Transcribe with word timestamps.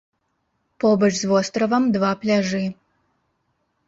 Побач 0.83 1.09
з 1.19 1.29
востравам 1.31 1.83
два 1.97 2.09
пляжы. 2.23 2.63